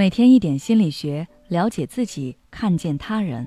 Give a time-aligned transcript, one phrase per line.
[0.00, 3.46] 每天一点心理学，了解自己，看见他人。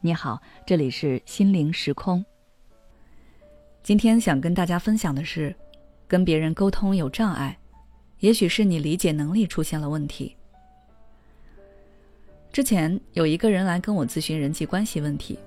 [0.00, 2.24] 你好，这里是心灵时空。
[3.80, 5.54] 今天想跟大家分享的是，
[6.08, 7.56] 跟别人沟通有障碍，
[8.18, 10.36] 也许是你理解能力出现了问题。
[12.50, 15.38] 之前有一个人来跟我咨询人际关系问题，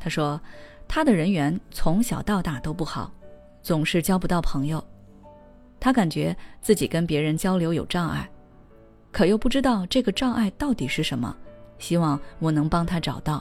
[0.00, 0.40] 他说
[0.88, 3.14] 他的人缘从小到大都不好，
[3.62, 4.84] 总是交不到朋友，
[5.78, 8.28] 他感觉自己跟别人交流有障碍。
[9.14, 11.34] 可又不知道这个障碍到底是什么，
[11.78, 13.40] 希望我能帮他找到。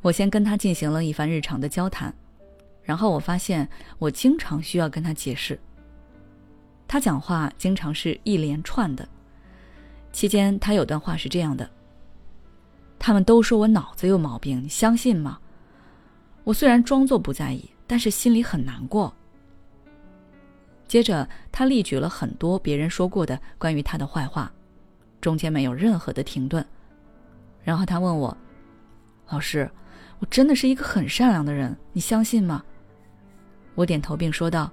[0.00, 2.14] 我先跟他进行了一番日常的交谈，
[2.84, 3.68] 然后我发现
[3.98, 5.58] 我经常需要跟他解释。
[6.86, 9.08] 他讲话经常是一连串的，
[10.12, 11.68] 期间他有段话是这样的
[13.00, 15.40] ：“他们都说我脑子有毛病，你相信吗？
[16.44, 19.12] 我虽然装作不在意，但是心里很难过。”
[20.94, 24.52] 接着，他例举了很多别人说过的关于他的坏话，
[25.20, 26.64] 中间没有任何的停顿。
[27.64, 28.36] 然后他问我
[29.28, 29.68] ：“老师，
[30.20, 32.64] 我真的是一个很善良的人，你相信吗？”
[33.74, 34.70] 我点头并说道：“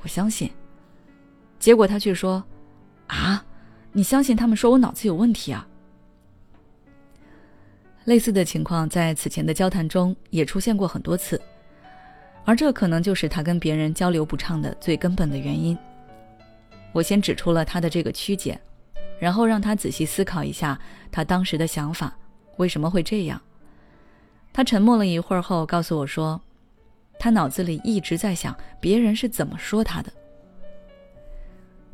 [0.00, 0.50] 我相信。”
[1.60, 2.42] 结果他却说
[3.08, 3.44] ：“啊，
[3.92, 5.68] 你相信他们说我脑子有问题啊？”
[8.06, 11.38] 类似的情况在此前的交谈中也出现过很多次。
[12.46, 15.76] 而这可能就是他跟别人交流不畅的最根本的原因。
[16.92, 18.60] 我先指出了他的这个曲解，
[19.18, 20.78] 然后让他仔细思考一下
[21.10, 22.14] 他当时的想法
[22.58, 23.40] 为什么会这样。
[24.52, 26.40] 他沉默了一会儿后告诉我说，
[27.18, 30.12] 他脑子里一直在想别人是怎么说他的。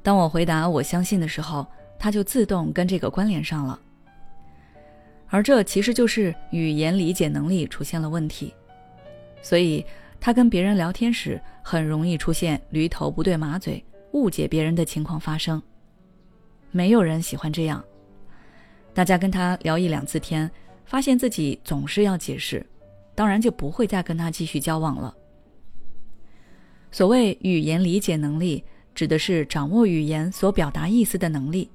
[0.02, 1.64] 当我回答我相信的时候，
[1.98, 3.78] 他就自动跟这个关联上了。
[5.28, 8.52] 而这其实就是语言理解能力出现了问题，
[9.40, 9.86] 所以。
[10.20, 13.82] 他跟别人聊天时，很容易出现驴头不对马嘴、
[14.12, 15.60] 误解别人的情况发生。
[16.70, 17.82] 没有人喜欢这样。
[18.92, 20.48] 大家跟他聊一两次天，
[20.84, 22.64] 发现自己总是要解释，
[23.14, 25.14] 当然就不会再跟他继续交往了。
[26.92, 28.62] 所谓语言理解能力，
[28.94, 31.70] 指的是掌握语言所表达意思的能力，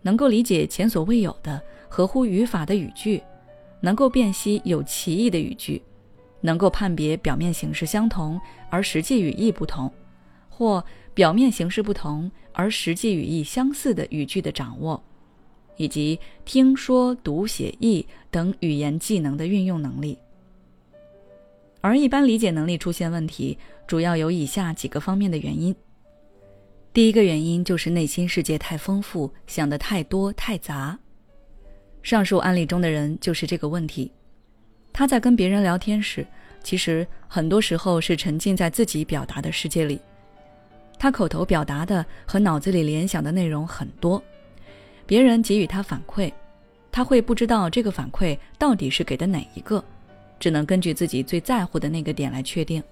[0.00, 3.22] 能够理解前所未有的、合乎语法的语句，
[3.80, 5.82] 能够辨析有歧义的语句。
[6.40, 9.92] 能够判别表面形式相同而实际语义不同，
[10.48, 10.84] 或
[11.14, 15.02] 表面形式不同而实际语义相似的语句的掌握，
[15.76, 20.18] 以及听说读写译等语言技能的运用能力。
[21.82, 25.74] 而一般理解能力出现问题，主要有以下几个方面的原因。
[26.92, 30.98] 第一个原因就是内心世界太丰富，想的太多太杂。
[32.02, 34.12] 上述案例中的人就是这个问题。
[34.92, 36.26] 他在跟别人聊天时，
[36.62, 40.00] 其实很多时候是沉浸在自己表达的世界里。
[40.98, 44.22] 他口头表达的和脑子里联想的内容很多，
[45.06, 46.30] 别人给予他反馈，
[46.92, 49.82] 他会不知道这个反馈到底是给的哪一个，
[50.38, 52.82] 只能根据自己最在乎的那个点来确定。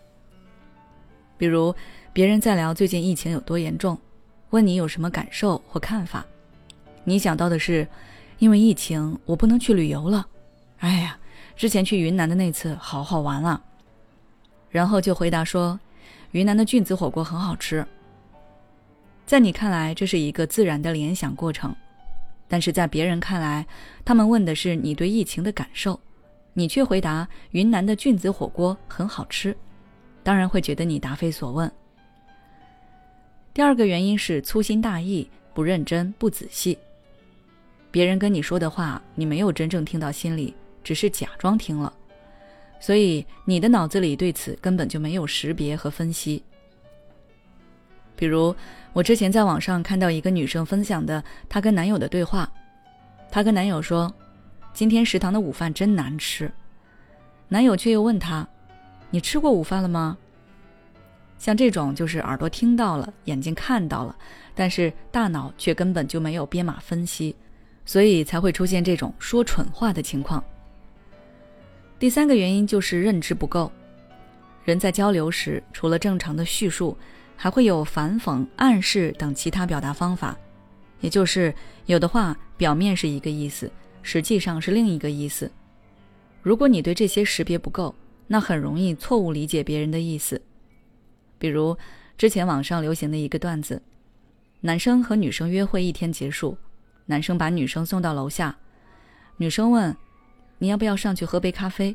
[1.36, 1.74] 比如，
[2.12, 3.98] 别人在聊最近疫情有多严重，
[4.50, 6.24] 问你有什么感受或看法，
[7.04, 7.86] 你想到的是，
[8.38, 10.26] 因为疫情我不能去旅游了，
[10.78, 11.18] 哎呀。
[11.56, 13.60] 之前去云南的那次好好玩啊，
[14.70, 15.78] 然后就回答说，
[16.32, 17.86] 云南的菌子火锅很好吃。
[19.26, 21.74] 在你看来这是一个自然的联想过程，
[22.46, 23.66] 但是在别人看来，
[24.04, 25.98] 他们问的是你对疫情的感受，
[26.54, 29.54] 你却回答云南的菌子火锅很好吃，
[30.22, 31.70] 当然会觉得你答非所问。
[33.52, 36.78] 第二个原因是粗心大意、不认真、不仔细，
[37.90, 40.54] 别人跟你说的话，你没有真正听到心里。
[40.82, 41.92] 只是假装听了，
[42.80, 46.42] 所以你的脑子里对此根本就没有识别和分析。
[48.16, 48.54] 比如，
[48.92, 52.50] 我之前在网上看到一个女生分享的她跟男友的对话，
[53.30, 54.12] 她跟男友说
[54.74, 56.50] ：“今天食堂的午饭真难吃。”
[57.48, 58.46] 男友却又问她
[59.10, 60.18] ：“你吃过午饭了吗？”
[61.38, 64.16] 像这种就是耳朵听到了，眼睛看到了，
[64.56, 67.36] 但是大脑却根本就没有编码分析，
[67.84, 70.42] 所以才会出现这种说蠢话的情况。
[71.98, 73.70] 第三个原因就是认知不够。
[74.64, 76.96] 人在交流时，除了正常的叙述，
[77.34, 80.36] 还会有反讽、暗示等其他表达方法。
[81.00, 81.54] 也就是
[81.86, 83.70] 有的话表面是一个意思，
[84.02, 85.50] 实际上是另一个意思。
[86.42, 87.94] 如果你对这些识别不够，
[88.26, 90.40] 那很容易错误理解别人的意思。
[91.38, 91.76] 比如
[92.16, 93.80] 之前网上流行的一个段子：
[94.60, 96.56] 男生和女生约会一天结束，
[97.06, 98.56] 男生把女生送到楼下，
[99.36, 99.96] 女生问。
[100.58, 101.94] 你要不要上去喝杯咖啡？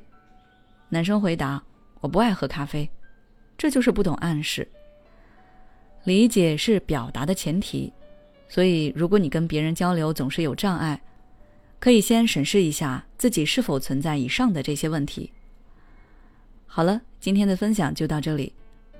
[0.89, 1.61] 男生回答
[2.01, 2.89] ：“我不爱喝咖啡。”
[3.57, 4.67] 这就是不懂暗示。
[6.05, 7.91] 理解是表达的前提，
[8.49, 11.01] 所以，如果你跟别人交流总是有障碍，
[11.79, 15.31] 可以先审视一下自己是否存在以上的这些问题。
[16.65, 18.51] 好了，今天的分享就到这里。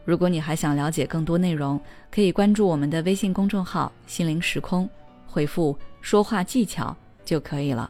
[0.06, 1.80] 如果你还想了解更多内容，
[2.12, 4.90] 可以关注我们的微信公众号“心灵时空”，
[5.26, 6.96] 回复“说话技巧”
[7.26, 7.90] 就可以了。